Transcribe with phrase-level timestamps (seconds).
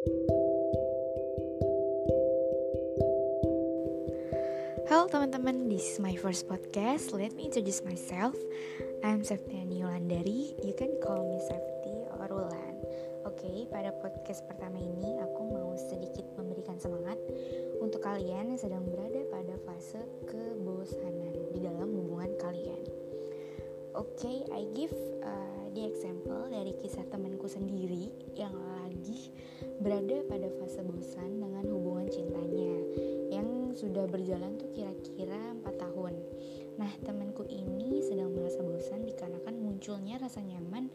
[0.00, 0.16] Halo
[5.12, 7.12] teman-teman, this is my first podcast.
[7.12, 8.32] Let me introduce myself.
[9.04, 10.56] I'm Septiani Yulandari.
[10.64, 12.80] You can call me Septi or Wulan.
[13.28, 17.20] Oke, okay, pada podcast pertama ini aku mau sedikit memberikan semangat
[17.84, 22.88] untuk kalian yang sedang berada pada fase kebosanan di dalam hubungan kalian.
[24.00, 27.69] Oke, okay, I give uh, the example dari kisah temanku sendiri
[29.80, 32.76] berada pada fase bosan dengan hubungan cintanya
[33.32, 36.14] yang sudah berjalan tuh kira-kira 4 tahun.
[36.76, 40.92] Nah, temanku ini sedang merasa bosan dikarenakan munculnya rasa nyaman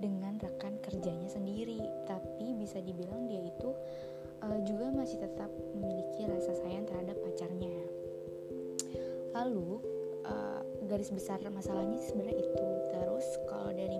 [0.00, 1.78] dengan rekan kerjanya sendiri,
[2.08, 3.70] tapi bisa dibilang dia itu
[4.42, 7.76] uh, juga masih tetap memiliki rasa sayang terhadap pacarnya.
[9.36, 9.80] Lalu
[10.24, 12.68] uh, garis besar masalahnya sebenarnya itu.
[12.96, 13.91] Terus kalau dari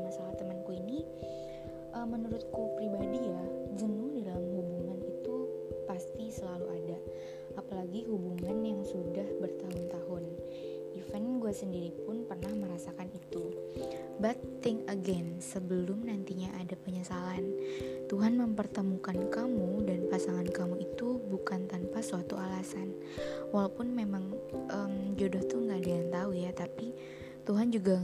[11.55, 13.53] sendiri pun pernah merasakan itu.
[14.19, 17.49] But think again, sebelum nantinya ada penyesalan.
[18.13, 22.93] Tuhan mempertemukan kamu dan pasangan kamu itu bukan tanpa suatu alasan.
[23.55, 24.37] Walaupun memang
[24.69, 26.87] um, jodoh tuh nggak ada yang tahu ya, tapi
[27.49, 27.97] Tuhan juga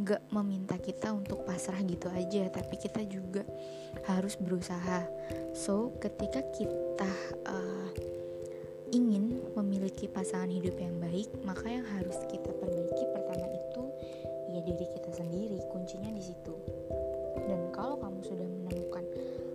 [0.00, 3.42] nggak meminta kita untuk pasrah gitu aja, tapi kita juga
[4.06, 5.04] harus berusaha.
[5.52, 7.12] So, ketika kita
[7.44, 7.90] uh,
[8.90, 13.82] ingin memiliki pasangan hidup yang baik, maka yang harus kita perbaiki pertama itu
[14.50, 15.58] ya diri kita sendiri.
[15.70, 16.54] Kuncinya di situ.
[17.46, 19.04] Dan kalau kamu sudah menemukan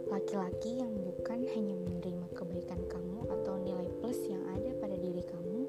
[0.07, 5.59] laki-laki yang bukan hanya menerima kebaikan kamu atau nilai plus yang ada pada diri kamu,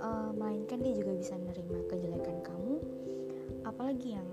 [0.00, 2.74] uh, melainkan dia juga bisa menerima kejelekan kamu,
[3.64, 4.28] apalagi yang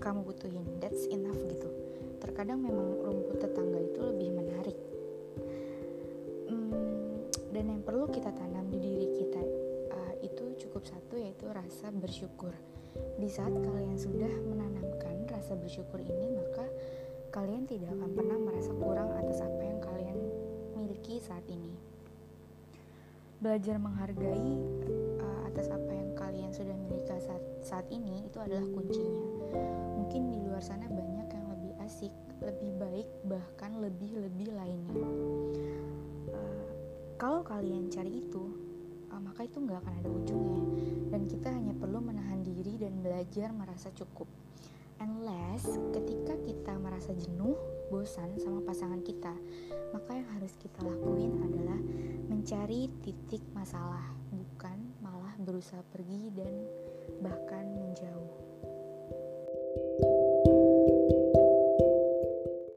[0.00, 0.64] kamu butuhin.
[0.80, 1.68] That's enough gitu.
[2.18, 4.37] Terkadang memang rumput tetangga itu lebih
[7.68, 9.42] yang perlu kita tanam di diri kita
[9.92, 12.52] uh, itu cukup satu yaitu rasa bersyukur.
[13.20, 16.64] Di saat kalian sudah menanamkan rasa bersyukur ini maka
[17.28, 20.18] kalian tidak akan pernah merasa kurang atas apa yang kalian
[20.74, 21.76] miliki saat ini.
[23.38, 24.52] Belajar menghargai
[25.20, 29.28] uh, atas apa yang kalian sudah miliki saat, saat ini itu adalah kuncinya.
[30.00, 35.10] Mungkin di luar sana banyak yang lebih asik lebih baik bahkan lebih-lebih lainnya
[37.18, 38.44] kalau kalian cari itu,
[39.10, 40.62] uh, maka itu nggak akan ada ujungnya.
[41.10, 44.30] Dan kita hanya perlu menahan diri dan belajar merasa cukup.
[45.02, 47.58] Unless ketika kita merasa jenuh,
[47.90, 49.34] bosan sama pasangan kita,
[49.90, 51.78] maka yang harus kita lakuin adalah
[52.30, 56.54] mencari titik masalah, bukan malah berusaha pergi dan
[57.18, 58.07] bahkan menjauh.